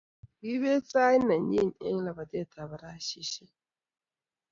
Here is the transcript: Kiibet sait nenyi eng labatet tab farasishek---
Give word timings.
Kiibet 0.37 0.83
sait 0.91 1.21
nenyi 1.27 1.63
eng 1.87 1.99
labatet 2.05 2.47
tab 2.53 2.69
farasishek--- 2.71 3.51